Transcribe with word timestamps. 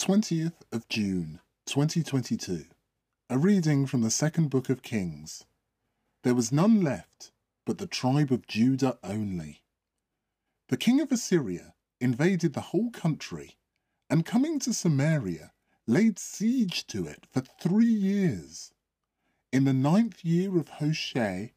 20th 0.00 0.54
of 0.72 0.88
June, 0.88 1.40
2022. 1.66 2.64
A 3.28 3.36
reading 3.36 3.84
from 3.84 4.00
the 4.00 4.10
second 4.10 4.48
book 4.48 4.70
of 4.70 4.80
Kings. 4.80 5.44
There 6.22 6.34
was 6.34 6.50
none 6.50 6.82
left 6.82 7.32
but 7.66 7.76
the 7.76 7.86
tribe 7.86 8.32
of 8.32 8.46
Judah 8.46 8.96
only. 9.04 9.60
The 10.70 10.78
king 10.78 11.02
of 11.02 11.12
Assyria 11.12 11.74
invaded 12.00 12.54
the 12.54 12.72
whole 12.72 12.90
country 12.90 13.58
and 14.08 14.24
coming 14.24 14.58
to 14.60 14.72
Samaria 14.72 15.52
laid 15.86 16.18
siege 16.18 16.86
to 16.86 17.06
it 17.06 17.26
for 17.30 17.42
three 17.42 17.84
years. 17.84 18.72
In 19.52 19.64
the 19.64 19.74
ninth 19.74 20.24
year 20.24 20.56
of 20.56 20.68
Hoshea, 20.68 21.52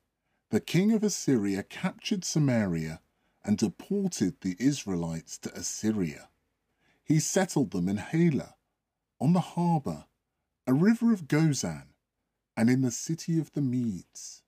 the 0.50 0.60
king 0.60 0.92
of 0.92 1.02
Assyria 1.02 1.64
captured 1.64 2.26
Samaria 2.26 3.00
and 3.46 3.58
deported 3.58 4.42
the 4.42 4.58
Israelites 4.60 5.38
to 5.38 5.54
Assyria. 5.54 6.28
He 7.14 7.20
settled 7.20 7.70
them 7.70 7.88
in 7.88 7.98
Halah, 7.98 8.56
on 9.22 9.34
the 9.34 9.54
Habor, 9.54 10.08
a 10.66 10.74
river 10.74 11.14
of 11.14 11.28
Gozan, 11.28 11.90
and 12.58 12.72
in 12.72 12.82
the 12.82 12.90
city 12.90 13.38
of 13.38 13.52
the 13.52 13.62
Medes. 13.62 14.42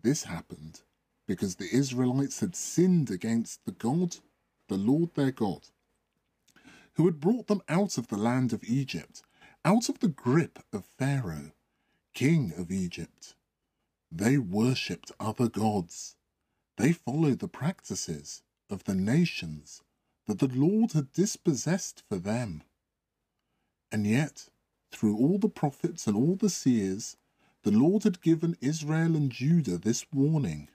This 0.00 0.22
happened 0.24 0.80
because 1.26 1.56
the 1.56 1.68
Israelites 1.70 2.40
had 2.40 2.56
sinned 2.56 3.10
against 3.10 3.62
the 3.66 3.72
God, 3.72 4.16
the 4.68 4.78
Lord 4.78 5.12
their 5.14 5.32
God, 5.32 5.68
who 6.94 7.04
had 7.04 7.20
brought 7.20 7.46
them 7.46 7.60
out 7.68 7.98
of 7.98 8.08
the 8.08 8.16
land 8.16 8.54
of 8.54 8.64
Egypt, 8.64 9.20
out 9.62 9.90
of 9.90 9.98
the 9.98 10.08
grip 10.08 10.60
of 10.72 10.86
Pharaoh, 10.86 11.52
king 12.14 12.54
of 12.56 12.70
Egypt. 12.70 13.34
They 14.10 14.38
worshipped 14.38 15.12
other 15.20 15.50
gods. 15.50 16.16
They 16.78 16.94
followed 16.94 17.40
the 17.40 17.48
practices 17.48 18.40
of 18.70 18.84
the 18.84 18.94
nations 18.94 19.82
that 20.30 20.38
the 20.38 20.60
Lord 20.60 20.92
had 20.92 21.12
dispossessed 21.12 22.04
for 22.08 22.16
them. 22.16 22.62
And 23.90 24.06
yet, 24.06 24.48
through 24.92 25.16
all 25.16 25.38
the 25.38 25.48
prophets 25.48 26.06
and 26.06 26.16
all 26.16 26.36
the 26.36 26.48
seers, 26.48 27.16
the 27.64 27.72
Lord 27.72 28.04
had 28.04 28.22
given 28.22 28.56
Israel 28.60 29.16
and 29.16 29.32
Judah 29.32 29.76
this 29.76 30.06
warning 30.12 30.68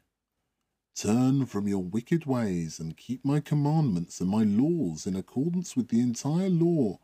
Turn 0.94 1.45
from 1.45 1.70
your 1.70 1.84
wicked 1.84 2.25
ways 2.25 2.80
and 2.81 2.97
keep 2.97 3.23
my 3.23 3.39
commandments 3.39 4.20
and 4.20 4.30
my 4.30 4.44
laws 4.44 5.08
in 5.08 5.16
accordance 5.16 5.75
with 5.75 5.88
the 5.88 6.02
entire 6.02 6.50
law 6.50 7.00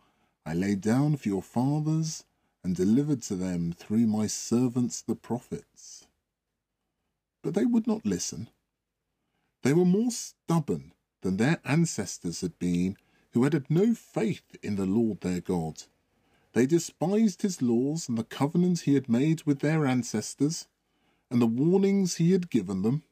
I 0.46 0.54
laid 0.54 0.82
down 0.82 1.16
for 1.16 1.30
your 1.30 1.42
fathers 1.42 2.26
and 2.66 2.76
delivered 2.76 3.22
to 3.24 3.36
them 3.36 3.72
through 3.72 4.08
my 4.08 4.28
servants 4.28 5.02
the 5.02 5.16
prophets. 5.16 6.08
But 7.44 7.54
they 7.54 7.66
would 7.66 7.88
not 7.88 8.06
listen. 8.06 8.50
They 9.64 9.74
were 9.74 9.86
more 9.86 10.12
stubborn 10.12 10.94
than 11.22 11.38
their 11.38 11.60
ancestors 11.64 12.42
had 12.42 12.58
been, 12.60 12.98
who 13.32 13.44
had 13.44 13.54
had 13.54 13.70
no 13.70 13.94
faith 13.94 14.56
in 14.62 14.76
the 14.76 14.86
Lord 14.86 15.22
their 15.22 15.42
God. 15.42 15.84
They 16.54 16.66
despised 16.66 17.42
his 17.42 17.62
laws 17.62 18.10
and 18.10 18.18
the 18.18 18.24
covenant 18.24 18.82
he 18.82 18.96
had 18.96 19.08
made 19.08 19.44
with 19.44 19.60
their 19.60 19.86
ancestors, 19.86 20.68
and 21.30 21.42
the 21.42 21.48
warnings 21.48 22.16
he 22.16 22.32
had 22.32 22.50
given 22.50 22.82
them. 22.82 23.04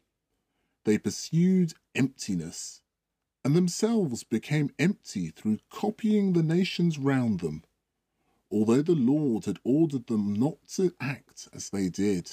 They 0.84 0.98
pursued 0.98 1.74
emptiness, 1.96 2.82
and 3.46 3.56
themselves 3.56 4.24
became 4.24 4.74
empty 4.78 5.30
through 5.30 5.60
copying 5.70 6.34
the 6.34 6.44
nations 6.44 6.98
round 6.98 7.40
them, 7.40 7.64
although 8.52 8.82
the 8.82 8.96
Lord 8.96 9.46
had 9.46 9.60
ordered 9.64 10.08
them 10.08 10.34
not 10.34 10.68
to 10.76 10.94
act 11.00 11.48
as 11.54 11.70
they 11.70 11.88
did. 11.90 12.32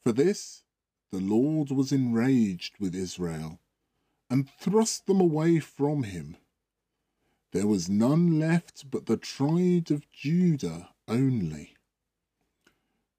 For 0.00 0.12
this 0.12 0.62
the 1.10 1.20
Lord 1.20 1.70
was 1.70 1.92
enraged 1.92 2.74
with 2.78 2.94
Israel, 2.94 3.58
and 4.30 4.48
thrust 4.58 5.06
them 5.06 5.20
away 5.20 5.60
from 5.60 6.04
him. 6.04 6.36
There 7.52 7.66
was 7.66 7.88
none 7.88 8.38
left 8.40 8.90
but 8.90 9.06
the 9.06 9.16
tribe 9.16 9.90
of 9.90 10.10
Judah 10.10 10.90
only. 11.06 11.76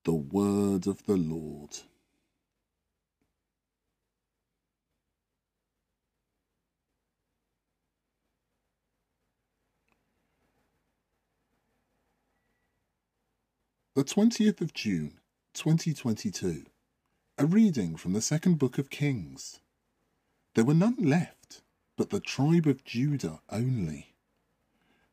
The 0.04 0.14
word 0.14 0.88
of 0.88 1.06
the 1.06 1.16
Lord. 1.16 1.78
The 13.96 14.04
20th 14.04 14.60
of 14.60 14.74
June, 14.74 15.22
2022. 15.54 16.66
A 17.38 17.46
reading 17.46 17.96
from 17.96 18.12
the 18.12 18.20
second 18.22 18.60
book 18.60 18.78
of 18.78 18.90
Kings. 18.90 19.62
There 20.56 20.64
were 20.66 20.74
none 20.74 20.96
left 20.98 21.62
but 21.98 22.10
the 22.10 22.22
tribe 22.22 22.66
of 22.66 22.86
Judah 22.86 23.42
only. 23.50 24.16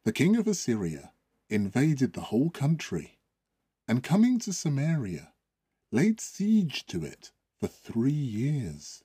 The 0.04 0.12
king 0.12 0.36
of 0.36 0.46
Assyria 0.46 1.12
invaded 1.48 2.12
the 2.12 2.22
whole 2.22 2.50
country, 2.50 3.18
and 3.86 4.04
coming 4.04 4.38
to 4.40 4.52
Samaria, 4.52 5.32
laid 5.90 6.20
siege 6.20 6.86
to 6.86 7.04
it 7.04 7.32
for 7.56 7.66
three 7.66 8.12
years. 8.12 9.02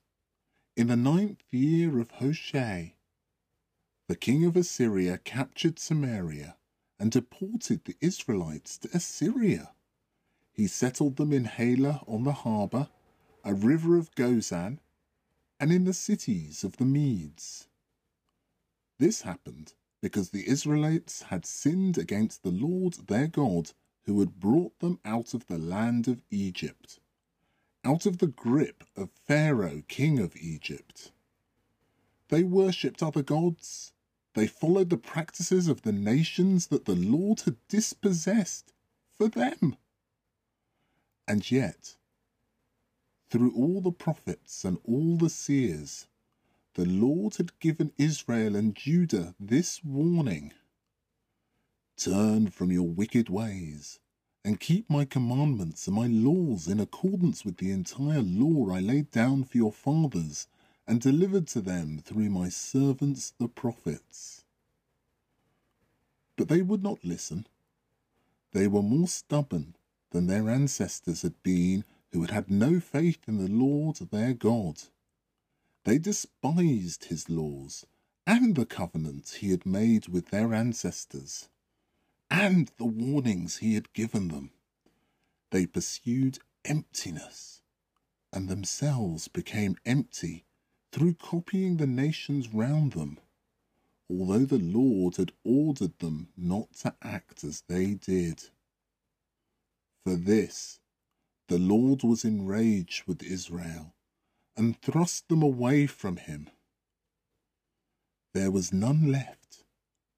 In 0.76 0.88
the 0.88 0.96
ninth 0.96 1.44
year 1.52 2.00
of 2.00 2.12
Hoshea, 2.12 2.96
the 4.08 4.16
king 4.16 4.46
of 4.46 4.56
Assyria 4.56 5.18
captured 5.18 5.80
Samaria 5.80 6.56
and 7.00 7.12
deported 7.12 7.86
the 7.86 7.98
Israelites 8.00 8.78
to 8.80 8.90
Assyria. 8.94 9.72
He 10.52 10.68
settled 10.68 11.18
them 11.18 11.34
in 11.34 11.46
Halah 11.46 12.04
on 12.08 12.24
the 12.24 12.32
Habor, 12.32 12.90
a 13.44 13.54
river 13.54 13.98
of 13.98 14.14
Gozan, 14.16 14.80
and 15.60 15.72
in 15.72 15.84
the 15.84 15.94
cities 15.94 16.64
of 16.64 16.78
the 16.78 16.86
Medes. 16.86 17.68
This 19.00 19.22
happened 19.22 19.74
because 20.02 20.30
the 20.30 20.48
Israelites 20.48 21.24
had 21.24 21.46
sinned 21.46 21.98
against 21.98 22.44
the 22.44 22.52
Lord 22.52 22.94
their 23.08 23.28
God, 23.28 23.72
who 24.06 24.20
had 24.20 24.40
brought 24.40 24.80
them 24.80 25.00
out 25.04 25.34
of 25.34 25.48
the 25.48 25.58
land 25.58 26.08
of 26.08 26.24
Egypt, 26.30 27.00
out 27.84 28.06
of 28.06 28.20
the 28.20 28.28
grip 28.28 28.84
of 28.96 29.10
Pharaoh, 29.12 29.84
king 29.88 30.20
of 30.20 30.36
Egypt. 30.36 31.12
They 32.30 32.44
worshipped 32.44 33.02
other 33.02 33.24
gods 33.24 33.94
they 34.38 34.46
followed 34.46 34.92
the 34.92 34.98
practices 34.98 35.68
of 35.68 35.82
the 35.82 35.92
nations 35.92 36.68
that 36.68 36.86
the 36.86 36.94
Lord 36.94 37.42
had 37.42 37.56
dispossessed 37.68 38.72
for 39.12 39.28
them. 39.30 39.78
And 41.28 41.50
yet, 41.50 41.96
through 43.30 43.54
all 43.56 43.82
the 43.82 43.92
prophets 43.92 44.64
and 44.64 44.78
all 44.86 45.18
the 45.18 45.30
seers, 45.30 46.08
the 46.76 46.86
Lord 46.86 47.36
had 47.38 47.60
given 47.60 47.92
Israel 47.98 48.56
and 48.56 48.76
Judah 48.76 49.36
this 49.40 49.84
warning 49.84 50.54
Turn 51.98 52.48
from 52.50 52.72
your 52.72 52.88
wicked 52.88 53.28
ways 53.30 54.00
and 54.46 54.60
keep 54.60 54.90
my 54.90 55.04
commandments 55.04 55.88
and 55.88 55.96
my 55.96 56.08
laws 56.08 56.68
in 56.68 56.80
accordance 56.80 57.44
with 57.44 57.58
the 57.58 57.72
entire 57.72 58.22
law 58.22 58.70
I 58.72 58.80
laid 58.80 59.12
down 59.12 59.44
for 59.44 59.58
your 59.58 59.72
fathers 59.74 60.48
and 60.88 61.02
delivered 61.02 61.48
to 61.48 61.62
them 61.62 62.00
through 62.00 62.30
my 62.30 62.50
servants 62.50 63.34
the 63.40 63.48
prophets. 63.48 64.46
But 66.38 66.48
they 66.48 66.62
would 66.62 66.84
not 66.84 67.04
listen. 67.04 67.48
They 68.54 68.68
were 68.68 68.84
more 68.84 69.08
stubborn 69.08 69.76
than 70.12 70.28
their 70.28 70.50
ancestors 70.50 71.24
had 71.24 71.42
been, 71.44 71.84
who 72.12 72.22
had 72.22 72.32
had 72.32 72.50
no 72.50 72.80
faith 72.80 73.20
in 73.28 73.38
the 73.38 73.48
Lord 73.48 73.98
their 73.98 74.34
God. 74.34 74.84
They 75.84 75.98
despised 75.98 77.06
his 77.06 77.30
laws 77.30 77.86
and 78.26 78.56
the 78.56 78.66
covenant 78.66 79.38
he 79.40 79.52
had 79.52 79.66
made 79.66 80.10
with 80.10 80.28
their 80.28 80.54
ancestors, 80.54 81.48
and 82.30 82.70
the 82.78 82.86
warnings 82.86 83.58
he 83.58 83.74
had 83.76 83.94
given 83.94 84.28
them. 84.28 84.52
They 85.52 85.66
pursued 85.66 86.40
emptiness, 86.66 87.62
and 88.34 88.50
themselves 88.50 89.30
became 89.30 89.78
empty 89.86 90.46
through 90.92 91.14
copying 91.14 91.78
the 91.78 91.88
nations 91.88 92.54
round 92.54 92.94
them, 92.94 93.18
although 94.10 94.46
the 94.46 94.60
Lord 94.60 95.16
had 95.16 95.32
ordered 95.46 95.98
them 96.00 96.30
not 96.36 96.74
to 96.82 96.96
act 97.02 97.46
as 97.46 97.64
they 97.70 97.94
did. 97.94 98.44
For 100.04 100.16
this, 100.16 100.80
the 101.48 101.60
Lord 101.60 102.04
was 102.04 102.26
enraged 102.26 103.08
with 103.08 103.24
Israel 103.24 103.96
and 104.58 104.82
thrust 104.82 105.30
them 105.30 105.44
away 105.44 105.88
from 105.88 106.18
him. 106.18 106.50
There 108.34 108.52
was 108.52 108.74
none 108.74 109.12
left 109.12 109.64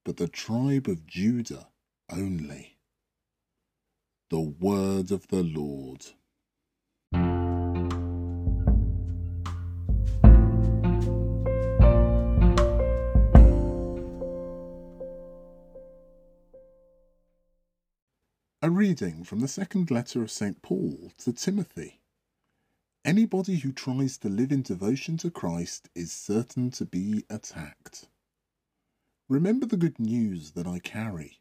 but 0.06 0.18
the 0.18 0.28
tribe 0.28 0.88
of 0.88 1.06
Judah 1.06 1.68
only. 2.12 2.78
The 4.30 4.40
word 4.40 5.12
of 5.12 5.28
the 5.28 5.44
Lord. 5.44 6.06
A 18.62 18.70
reading 18.70 19.24
from 19.24 19.40
the 19.40 19.48
second 19.48 19.90
letter 19.90 20.22
of 20.22 20.30
St. 20.30 20.62
Paul 20.62 21.14
to 21.20 21.32
Timothy. 21.32 22.02
Anybody 23.06 23.56
who 23.56 23.72
tries 23.72 24.18
to 24.18 24.28
live 24.28 24.52
in 24.52 24.64
devotion 24.64 25.16
to 25.20 25.32
Christ 25.32 25.88
is 25.96 26.12
certain 26.12 26.70
to 26.72 26.84
be 26.84 27.24
attacked. 27.30 28.10
remember 29.30 29.66
the 29.66 29.78
good 29.78 29.98
news 29.98 30.52
that 30.52 30.68
I 30.68 30.80
carry. 30.80 31.40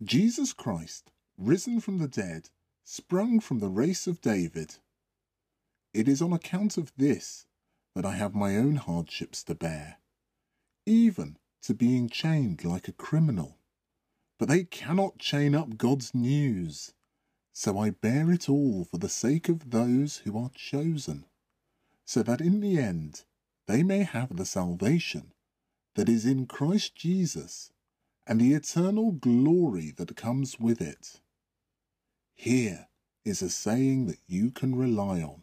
Jesus 0.00 0.52
Christ, 0.52 1.10
risen 1.36 1.80
from 1.80 1.98
the 1.98 2.06
dead, 2.06 2.50
sprung 2.84 3.40
from 3.40 3.58
the 3.58 3.68
race 3.68 4.06
of 4.06 4.20
David. 4.20 4.76
It 5.92 6.06
is 6.06 6.22
on 6.22 6.32
account 6.32 6.76
of 6.76 6.92
this 6.96 7.46
that 7.96 8.06
I 8.06 8.12
have 8.12 8.32
my 8.32 8.56
own 8.56 8.76
hardships 8.76 9.42
to 9.42 9.56
bear, 9.56 9.96
even 10.86 11.36
to 11.62 11.74
being 11.74 12.08
chained 12.08 12.64
like 12.64 12.86
a 12.86 12.92
criminal. 12.92 13.58
But 14.38 14.48
they 14.48 14.64
cannot 14.64 15.18
chain 15.18 15.54
up 15.54 15.76
God's 15.76 16.14
news, 16.14 16.92
so 17.52 17.78
I 17.78 17.90
bear 17.90 18.30
it 18.32 18.48
all 18.48 18.84
for 18.84 18.98
the 18.98 19.08
sake 19.08 19.48
of 19.48 19.70
those 19.70 20.18
who 20.18 20.36
are 20.38 20.50
chosen, 20.54 21.26
so 22.04 22.22
that 22.22 22.40
in 22.40 22.60
the 22.60 22.78
end 22.78 23.24
they 23.66 23.82
may 23.82 24.02
have 24.02 24.36
the 24.36 24.46
salvation 24.46 25.32
that 25.94 26.08
is 26.08 26.24
in 26.24 26.46
Christ 26.46 26.94
Jesus 26.94 27.70
and 28.26 28.40
the 28.40 28.54
eternal 28.54 29.12
glory 29.12 29.92
that 29.96 30.16
comes 30.16 30.58
with 30.58 30.80
it. 30.80 31.20
Here 32.34 32.88
is 33.24 33.42
a 33.42 33.50
saying 33.50 34.06
that 34.06 34.18
you 34.26 34.50
can 34.50 34.74
rely 34.74 35.22
on. 35.22 35.42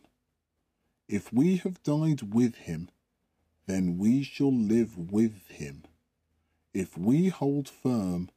If 1.08 1.32
we 1.32 1.58
have 1.58 1.82
died 1.84 2.34
with 2.34 2.56
him, 2.56 2.90
then 3.68 3.98
we 3.98 4.24
shall 4.24 4.54
live 4.54 4.98
with 5.12 5.48
him. 5.50 5.84
If 6.74 6.98
we 6.98 7.30
hold 7.30 7.70
firm, 7.70 8.30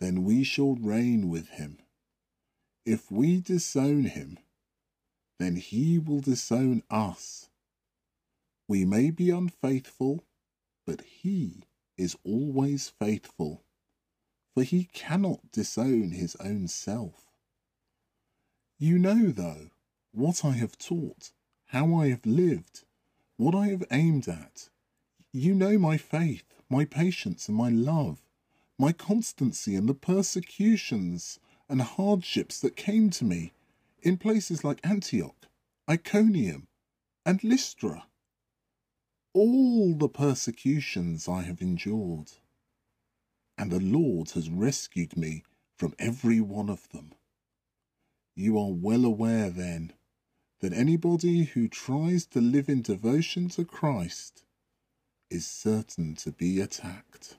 then 0.00 0.24
we 0.24 0.44
shall 0.44 0.74
reign 0.76 1.28
with 1.28 1.48
him. 1.48 1.78
If 2.84 3.10
we 3.10 3.40
disown 3.40 4.04
him, 4.04 4.38
then 5.38 5.56
he 5.56 5.98
will 5.98 6.20
disown 6.20 6.82
us. 6.90 7.48
We 8.68 8.84
may 8.84 9.10
be 9.10 9.30
unfaithful, 9.30 10.24
but 10.86 11.02
he 11.02 11.64
is 11.96 12.16
always 12.24 12.88
faithful, 12.88 13.64
for 14.54 14.62
he 14.62 14.84
cannot 14.92 15.50
disown 15.52 16.10
his 16.12 16.36
own 16.36 16.68
self. 16.68 17.26
You 18.78 18.98
know, 18.98 19.30
though, 19.30 19.70
what 20.12 20.44
I 20.44 20.52
have 20.52 20.78
taught, 20.78 21.32
how 21.66 21.94
I 21.94 22.08
have 22.08 22.26
lived, 22.26 22.84
what 23.36 23.54
I 23.54 23.68
have 23.68 23.84
aimed 23.90 24.28
at. 24.28 24.68
You 25.32 25.54
know 25.54 25.78
my 25.78 25.96
faith, 25.96 26.44
my 26.68 26.84
patience, 26.84 27.48
and 27.48 27.56
my 27.56 27.68
love, 27.68 28.25
my 28.78 28.92
constancy, 28.92 29.74
in 29.74 29.86
the 29.86 29.94
persecutions 29.94 31.38
and 31.68 31.80
hardships 31.80 32.60
that 32.60 32.76
came 32.76 33.10
to 33.10 33.24
me 33.24 33.52
in 34.02 34.16
places 34.16 34.62
like 34.62 34.84
Antioch, 34.84 35.46
Iconium, 35.88 36.68
and 37.24 37.42
Lystra. 37.42 38.06
All 39.32 39.94
the 39.94 40.08
persecutions 40.08 41.28
I 41.28 41.42
have 41.42 41.60
endured, 41.60 42.32
and 43.58 43.70
the 43.70 43.80
Lord 43.80 44.30
has 44.30 44.48
rescued 44.48 45.16
me 45.16 45.42
from 45.76 45.94
every 45.98 46.40
one 46.40 46.70
of 46.70 46.88
them. 46.90 47.12
You 48.34 48.58
are 48.58 48.70
well 48.70 49.04
aware, 49.04 49.50
then, 49.50 49.92
that 50.60 50.72
anybody 50.72 51.44
who 51.44 51.68
tries 51.68 52.26
to 52.26 52.40
live 52.40 52.68
in 52.68 52.82
devotion 52.82 53.48
to 53.50 53.64
Christ 53.64 54.44
is 55.30 55.46
certain 55.46 56.14
to 56.16 56.32
be 56.32 56.60
attacked. 56.60 57.36